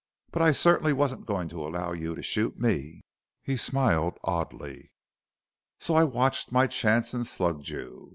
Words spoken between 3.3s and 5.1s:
He smiled oddly.